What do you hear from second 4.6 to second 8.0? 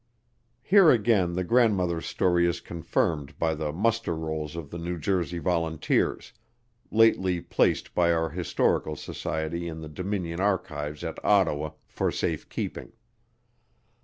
the New Jersey Volunteers, lately placed